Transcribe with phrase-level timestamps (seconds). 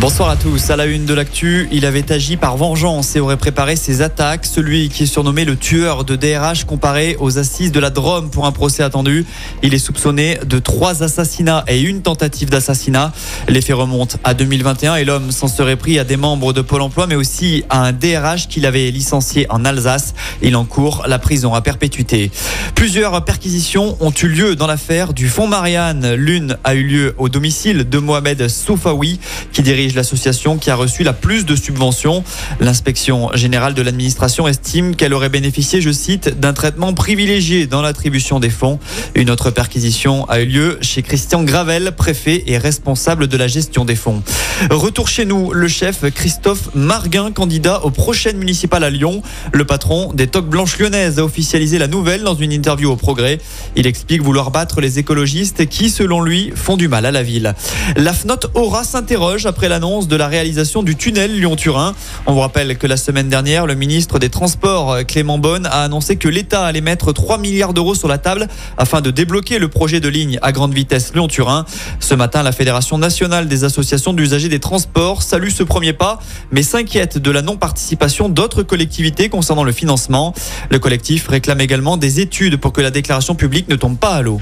[0.00, 0.70] Bonsoir à tous.
[0.70, 4.46] À la une de l'actu, il avait agi par vengeance et aurait préparé ses attaques.
[4.46, 8.46] Celui qui est surnommé le tueur de DRH comparé aux assises de la Drôme pour
[8.46, 9.26] un procès attendu.
[9.64, 13.12] Il est soupçonné de trois assassinats et une tentative d'assassinat.
[13.48, 16.82] Les faits remontent à 2021 et l'homme s'en serait pris à des membres de Pôle
[16.82, 20.14] emploi mais aussi à un DRH qu'il avait licencié en Alsace.
[20.42, 22.30] Il encourt la prison à perpétuité.
[22.76, 26.14] Plusieurs perquisitions ont eu lieu dans l'affaire du fonds Marianne.
[26.14, 29.18] L'une a eu lieu au domicile de Mohamed Soufaoui
[29.52, 32.24] qui dirige l'association qui a reçu la plus de subventions.
[32.60, 38.40] L'inspection générale de l'administration estime qu'elle aurait bénéficié, je cite, d'un traitement privilégié dans l'attribution
[38.40, 38.78] des fonds.
[39.14, 43.84] Une autre perquisition a eu lieu chez Christian Gravel, préfet et responsable de la gestion
[43.84, 44.22] des fonds.
[44.70, 49.22] Retour chez nous, le chef Christophe Marguin, candidat aux prochaines municipales à Lyon.
[49.52, 53.38] Le patron des Toques Blanches Lyonnaises a officialisé la nouvelle dans une interview au Progrès.
[53.76, 57.54] Il explique vouloir battre les écologistes qui, selon lui, font du mal à la ville.
[57.96, 61.94] La FNOT Aura s'interroge après l'annonce de la réalisation du tunnel Lyon-Turin.
[62.26, 66.16] On vous rappelle que la semaine dernière, le ministre des Transports, Clément Bonne, a annoncé
[66.16, 70.00] que l'État allait mettre 3 milliards d'euros sur la table afin de débloquer le projet
[70.00, 71.64] de ligne à grande vitesse Lyon-Turin.
[72.00, 76.18] Ce matin, la Fédération nationale des associations d'usagers des transports salue ce premier pas,
[76.50, 80.34] mais s'inquiète de la non-participation d'autres collectivités concernant le financement.
[80.70, 84.22] Le collectif réclame également des études pour que la déclaration publique ne tombe pas à
[84.22, 84.40] l'eau.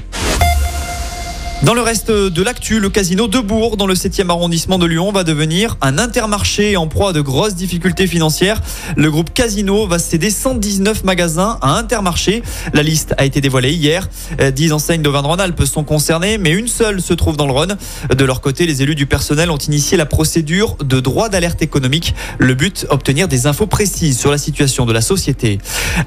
[1.63, 5.11] Dans le reste de l'actu, le casino de Bourg, dans le 7e arrondissement de Lyon,
[5.11, 8.61] va devenir un intermarché en proie à de grosses difficultés financières.
[8.95, 12.43] Le groupe Casino va céder 119 magasins à Intermarché.
[12.73, 14.07] La liste a été dévoilée hier.
[14.39, 17.75] 10 enseignes d'Auvergne-Rhône-Alpes sont concernées, mais une seule se trouve dans le Rhône.
[18.15, 22.13] De leur côté, les élus du personnel ont initié la procédure de droit d'alerte économique.
[22.37, 25.57] Le but, obtenir des infos précises sur la situation de la société.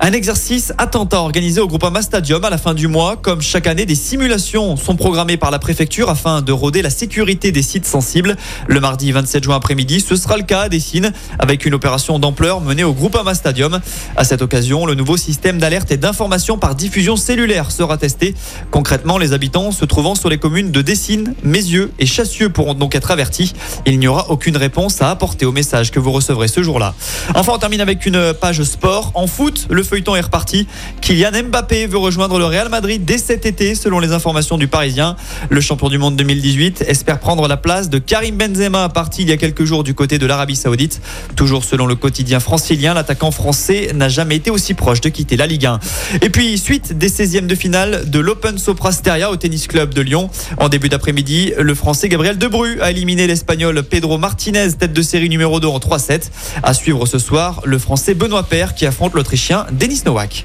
[0.00, 3.16] Un exercice attentat organisé au Groupama Stadium à la fin du mois.
[3.16, 7.50] Comme chaque année, des simulations sont programmées par la préfecture afin de rôder la sécurité
[7.50, 8.36] des sites sensibles.
[8.68, 12.60] Le mardi 27 juin après-midi, ce sera le cas à Dessine avec une opération d'ampleur
[12.60, 13.80] menée au Groupama Stadium.
[14.16, 18.34] À cette occasion, le nouveau système d'alerte et d'information par diffusion cellulaire sera testé.
[18.70, 22.94] Concrètement, les habitants se trouvant sur les communes de Dessine, Mézieux et Chassieux pourront donc
[22.94, 23.54] être avertis.
[23.86, 26.94] Il n'y aura aucune réponse à apporter au message que vous recevrez ce jour-là.
[27.34, 29.12] Enfin, on termine avec une page sport.
[29.14, 30.66] En foot, le feuilleton est reparti.
[31.00, 35.16] Kylian Mbappé veut rejoindre le Real Madrid dès cet été, selon les informations du Parisien.
[35.48, 39.32] Le champion du monde 2018 espère prendre la place de Karim Benzema, parti il y
[39.32, 41.00] a quelques jours du côté de l'Arabie Saoudite.
[41.36, 45.46] Toujours selon le quotidien francilien, l'attaquant français n'a jamais été aussi proche de quitter la
[45.46, 45.80] Ligue 1.
[46.22, 50.30] Et puis, suite des 16e de finale de l'Open Soprasteria au tennis club de Lyon.
[50.58, 55.28] En début d'après-midi, le français Gabriel Debru a éliminé l'espagnol Pedro Martinez, tête de série
[55.28, 56.30] numéro 2 en 3-7.
[56.62, 60.44] À suivre ce soir, le français Benoît Paire qui affronte l'Autrichien Denis Nowak.